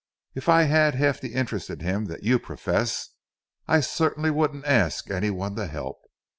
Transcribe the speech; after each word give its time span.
If 0.33 0.49
I 0.49 0.63
had 0.63 0.95
half 0.95 1.21
the 1.21 1.35
interest 1.35 1.69
in 1.69 1.81
him 1.81 2.05
that 2.05 2.23
you 2.23 2.39
profess, 2.39 3.09
I 3.67 3.81
certainly 3.81 4.31
wouldn't 4.31 4.65
ask 4.65 5.11
any 5.11 5.29
one 5.29 5.55
to 5.57 5.67
help. 5.67 6.01